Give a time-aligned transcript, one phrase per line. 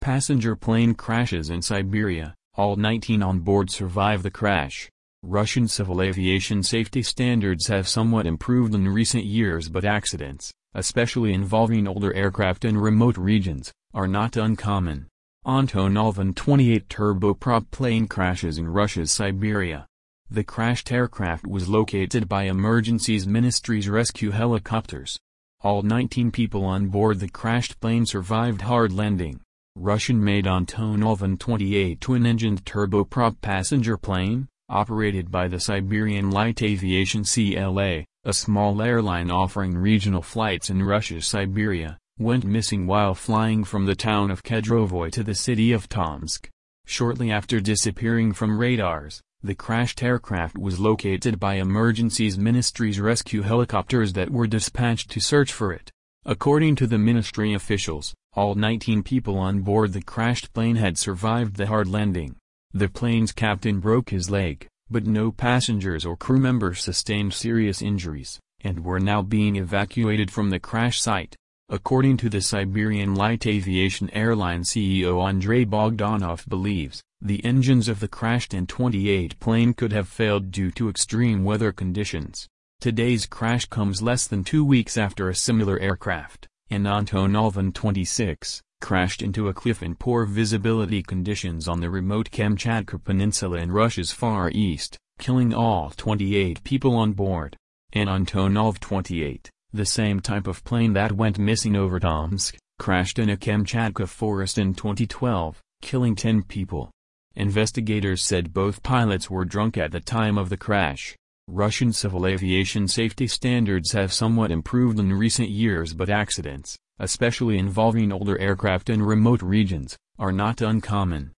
[0.00, 4.88] Passenger plane crashes in Siberia, all 19 on board survive the crash.
[5.22, 11.86] Russian civil aviation safety standards have somewhat improved in recent years but accidents, especially involving
[11.86, 15.06] older aircraft in remote regions, are not uncommon.
[15.46, 19.86] Antonov An-28 turboprop plane crashes in Russia's Siberia.
[20.30, 25.18] The crashed aircraft was located by Emergencies Ministry's rescue helicopters.
[25.60, 29.42] All 19 people on board the crashed plane survived hard landing.
[29.82, 38.32] Russian-made Antonov An-28 twin-engined turboprop passenger plane, operated by the Siberian Light Aviation CLA, a
[38.34, 44.30] small airline offering regional flights in Russia's Siberia, went missing while flying from the town
[44.30, 46.50] of Kedrovoy to the city of Tomsk.
[46.84, 54.12] Shortly after disappearing from radars, the crashed aircraft was located by Emergencies Ministry's rescue helicopters
[54.12, 55.90] that were dispatched to search for it.
[56.26, 61.56] According to the ministry officials, all 19 people on board the crashed plane had survived
[61.56, 62.36] the hard landing.
[62.72, 68.38] The plane's captain broke his leg, but no passengers or crew members sustained serious injuries,
[68.60, 71.34] and were now being evacuated from the crash site.
[71.68, 78.08] According to the Siberian Light Aviation Airline CEO Andrei Bogdanov believes, the engines of the
[78.08, 82.48] crashed An-28 plane could have failed due to extreme weather conditions.
[82.80, 89.22] Today's crash comes less than two weeks after a similar aircraft, an Antonov An-26, crashed
[89.22, 94.50] into a cliff in poor visibility conditions on the remote Kamchatka Peninsula in Russia's far
[94.50, 97.56] east, killing all 28 people on board.
[97.92, 103.28] An Antonov 28, the same type of plane that went missing over Tomsk, crashed in
[103.28, 106.90] a Kamchatka forest in 2012, killing 10 people.
[107.34, 111.16] Investigators said both pilots were drunk at the time of the crash.
[111.52, 118.12] Russian civil aviation safety standards have somewhat improved in recent years but accidents, especially involving
[118.12, 121.32] older aircraft in remote regions, are not uncommon.